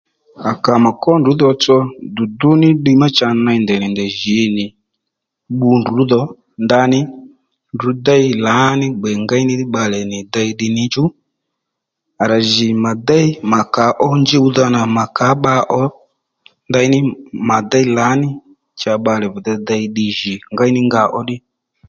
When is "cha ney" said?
3.17-3.59